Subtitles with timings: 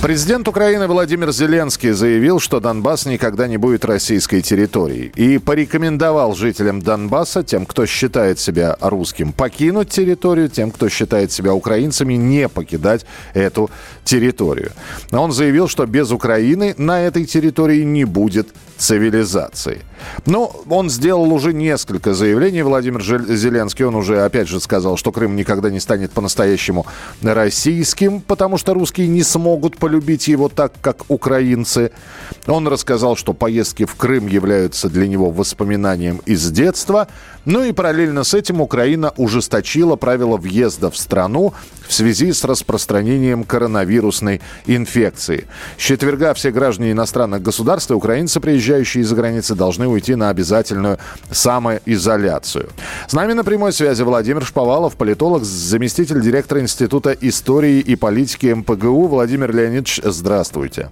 [0.00, 5.10] Президент Украины Владимир Зеленский заявил, что Донбасс никогда не будет российской территорией.
[5.16, 11.52] И порекомендовал жителям Донбасса, тем, кто считает себя русским, покинуть территорию, тем, кто считает себя
[11.52, 13.70] украинцами, не покидать эту
[14.04, 14.70] территорию.
[15.10, 19.80] Он заявил, что без Украины на этой территории не будет цивилизации.
[20.26, 23.84] Ну, он сделал уже несколько заявлений, Владимир Зеленский.
[23.84, 26.86] Он уже, опять же, сказал, что Крым никогда не станет по-настоящему
[27.20, 31.92] российским, потому что русские не смогут полюбить его так, как украинцы.
[32.46, 37.08] Он рассказал, что поездки в Крым являются для него воспоминанием из детства.
[37.46, 41.54] Ну и параллельно с этим Украина ужесточила правила въезда в страну
[41.88, 45.46] в связи с распространением коронавирусной инфекции.
[45.78, 50.98] С четверга все граждане иностранных государств и украинцы, приезжающие из-за границы, должны уйти на обязательную
[51.30, 52.68] самоизоляцию.
[53.08, 59.06] С нами на прямой связи Владимир Шповалов, политолог, заместитель директора Института истории и политики МПГУ.
[59.06, 60.90] Владимир Леонидович, здравствуйте.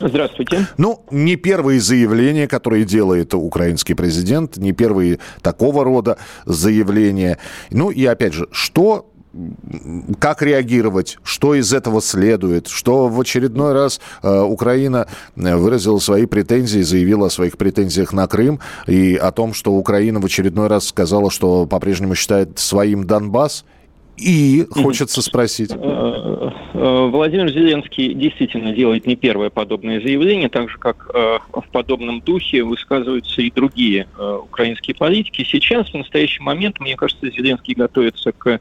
[0.00, 0.68] Здравствуйте.
[0.76, 7.38] Ну, не первые заявления, которые делает украинский президент, не первые такого рода заявления.
[7.70, 9.10] Ну и опять же, что
[10.18, 16.80] как реагировать, что из этого следует, что в очередной раз э, Украина выразила свои претензии,
[16.80, 21.30] заявила о своих претензиях на Крым и о том, что Украина в очередной раз сказала,
[21.30, 23.64] что по-прежнему считает своим Донбасс.
[24.18, 25.70] И хочется спросить.
[25.72, 32.20] Э, э, Владимир Зеленский действительно делает не первое подобное заявление, так же как в подобном
[32.20, 35.46] духе высказываются и другие украинские политики.
[35.48, 38.60] Сейчас, в настоящий момент, мне кажется, Зеленский готовится к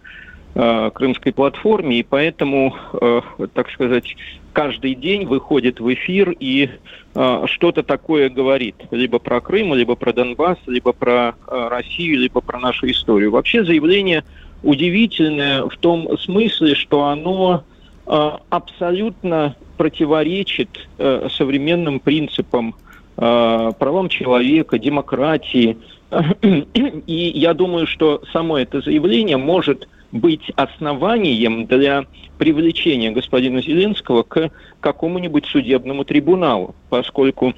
[0.60, 3.22] Э, крымской платформе, и поэтому, э,
[3.54, 4.16] так сказать,
[4.54, 6.72] каждый день выходит в эфир и
[7.14, 12.58] э, что-то такое говорит, либо про Крым, либо про Донбасс, либо про Россию, либо про
[12.58, 13.30] нашу историю.
[13.30, 14.24] Вообще заявление
[14.64, 17.64] удивительное в том смысле, что оно
[18.06, 22.76] абсолютно противоречит современным принципам
[23.16, 25.78] правам человека, демократии.
[26.42, 32.06] И я думаю, что само это заявление может быть основанием для
[32.38, 37.54] привлечения господина Зеленского к какому-нибудь судебному трибуналу, поскольку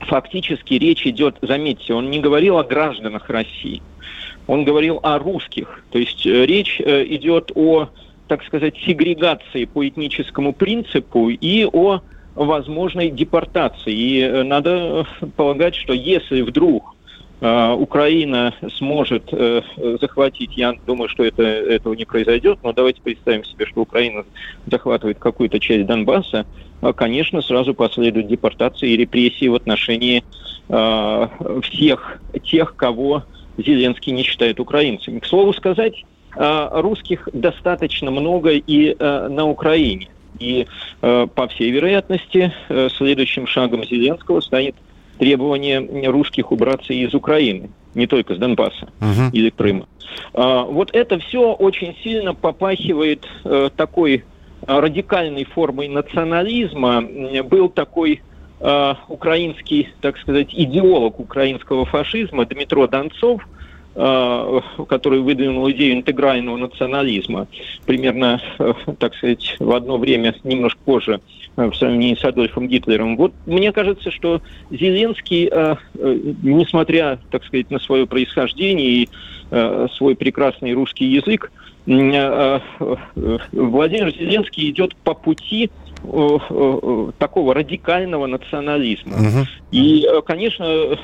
[0.00, 3.82] фактически речь идет, заметьте, он не говорил о гражданах России,
[4.48, 5.84] он говорил о русских.
[5.90, 7.90] То есть э, речь э, идет о,
[8.26, 12.00] так сказать, сегрегации по этническому принципу и о
[12.34, 13.92] возможной депортации.
[13.92, 15.06] И э, надо
[15.36, 16.96] полагать, что если вдруг
[17.40, 19.32] Украина сможет
[20.00, 24.24] захватить, я думаю, что это, этого не произойдет, но давайте представим себе, что Украина
[24.66, 26.46] захватывает какую-то часть Донбасса,
[26.80, 30.24] а, конечно, сразу последуют депортации и репрессии в отношении
[31.62, 33.24] всех тех, кого
[33.56, 35.18] Зеленский не считает украинцами.
[35.18, 36.04] К слову сказать,
[36.34, 40.08] русских достаточно много и на Украине.
[40.38, 40.66] И,
[41.00, 42.52] по всей вероятности,
[42.96, 44.76] следующим шагом Зеленского станет
[45.18, 49.30] требование русских убраться из Украины, не только с Донбасса uh-huh.
[49.32, 49.86] или Крыма.
[50.34, 54.24] А, вот это все очень сильно попахивает а, такой
[54.66, 57.02] радикальной формой национализма.
[57.44, 58.22] Был такой
[58.60, 63.46] а, украинский, так сказать, идеолог украинского фашизма Дмитро Донцов–
[64.00, 67.48] Э, который выдвинул идею интегрального национализма,
[67.84, 71.20] примерно, э, так сказать, в одно время, немножко позже,
[71.56, 73.16] э, в сравнении с Адольфом Гитлером.
[73.16, 75.50] Вот мне кажется, что Зеленский,
[76.42, 79.08] несмотря, так сказать, на свое происхождение и
[79.96, 81.50] свой прекрасный русский язык,
[81.84, 82.70] Владимир
[84.14, 85.70] Зеленский идет по пути
[87.18, 89.16] такого радикального национализма.
[89.16, 89.46] Угу.
[89.72, 90.96] И, конечно,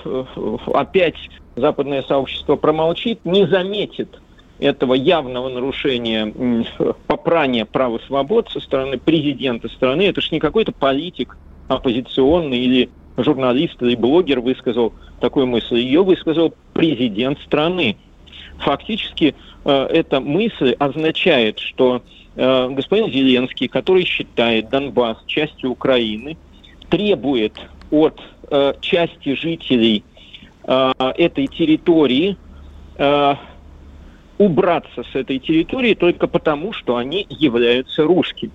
[0.73, 1.17] опять
[1.57, 4.21] западное сообщество промолчит, не заметит
[4.59, 6.65] этого явного нарушения
[7.07, 10.03] попрания прав и свобод со стороны президента страны.
[10.03, 11.37] Это же не какой-то политик
[11.69, 15.79] оппозиционный или журналист или блогер высказал такую мысль.
[15.79, 17.97] Ее высказал президент страны.
[18.59, 19.35] Фактически
[19.65, 22.03] э, эта мысль означает, что
[22.37, 26.37] э, господин Зеленский, который считает Донбасс частью Украины,
[26.89, 27.55] требует
[27.91, 28.21] от
[28.51, 30.05] э, части жителей
[30.67, 32.39] этой территории
[34.39, 38.51] убраться с этой территории только потому, что они являются русскими.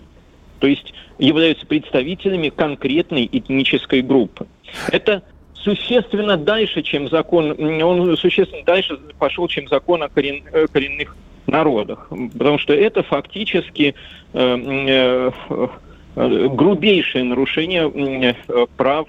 [0.60, 4.48] То есть являются представителями конкретной этнической группы.
[4.92, 5.22] Это
[5.64, 11.16] существенно дальше, чем закон, он существенно дальше пошел, чем закон о корен, э, коренных
[11.48, 12.10] народах.
[12.34, 13.96] Потому что это фактически
[14.34, 18.36] э, э, грубейшее нарушение
[18.78, 19.08] прав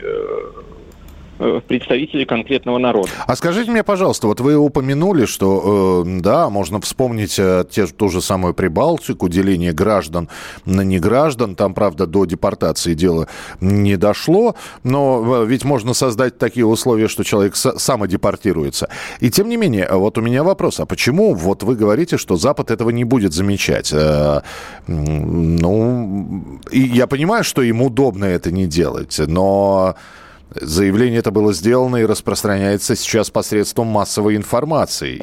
[0.00, 0.42] Э,
[1.38, 3.10] представителей конкретного народа.
[3.26, 8.08] А скажите мне, пожалуйста, вот вы упомянули, что, э, да, можно вспомнить э, те, ту
[8.08, 10.28] же самую Прибалтику, деление граждан
[10.64, 11.54] на неграждан.
[11.54, 13.28] Там, правда, до депортации дело
[13.60, 18.88] не дошло, но э, ведь можно создать такие условия, что человек самодепортируется.
[19.20, 22.70] И тем не менее, вот у меня вопрос, а почему вот вы говорите, что Запад
[22.70, 23.92] этого не будет замечать?
[23.92, 24.42] Э,
[24.86, 29.94] ну, и я понимаю, что им удобно это не делать, но...
[30.50, 35.18] Заявление это было сделано и распространяется сейчас посредством массовой информации.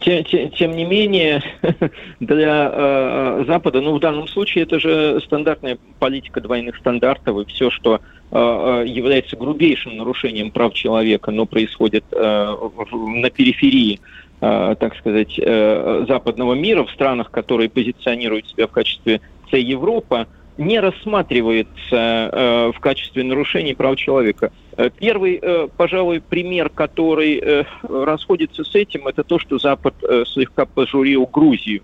[0.00, 1.42] Тем, тем, тем не менее,
[2.20, 7.70] для э, Запада, ну в данном случае это же стандартная политика двойных стандартов, и все,
[7.70, 12.56] что э, является грубейшим нарушением прав человека, но происходит э,
[12.92, 14.00] на периферии
[14.40, 19.20] э, так сказать, э, западного мира, в странах, которые позиционируют себя в качестве
[19.50, 20.26] С Европа,
[20.58, 24.50] не рассматривается э, в качестве нарушений прав человека.
[24.76, 30.24] Э, первый, э, пожалуй, пример, который э, расходится с этим, это то, что Запад э,
[30.26, 31.82] слегка пожурил Грузию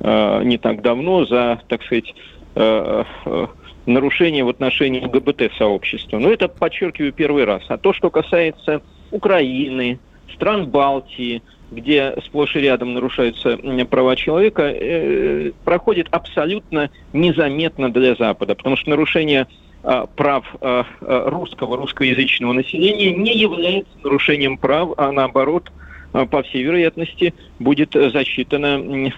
[0.00, 2.14] э, не так давно за, так сказать,
[2.54, 3.46] э, э,
[3.84, 6.18] нарушение в отношении ЛГБТ-сообщества.
[6.18, 7.62] Но это, подчеркиваю, первый раз.
[7.68, 8.80] А то, что касается
[9.10, 10.00] Украины,
[10.34, 13.58] стран Балтии, где сплошь и рядом нарушаются
[13.88, 19.46] права человека, э, проходит абсолютно незаметно для Запада, потому что нарушение
[19.82, 25.70] а, прав а, русского, русскоязычного населения не является нарушением прав, а наоборот,
[26.30, 29.12] по всей вероятности, будет засчитано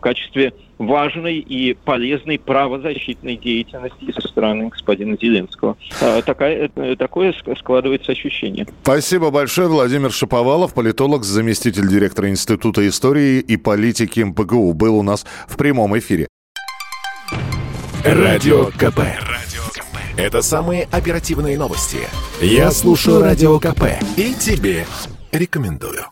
[0.00, 5.76] в качестве важной и полезной правозащитной деятельности со стороны господина Зеленского.
[6.00, 8.66] А, такая, э, такое складывается ощущение.
[8.82, 9.68] Спасибо большое.
[9.68, 15.98] Владимир Шаповалов, политолог, заместитель директора Института истории и политики МПГУ, был у нас в прямом
[15.98, 16.26] эфире.
[18.02, 19.00] Радио КП.
[20.16, 21.98] Это самые оперативные новости.
[22.40, 23.84] Я слушаю Радио КП
[24.16, 24.86] и тебе
[25.30, 26.06] рекомендую.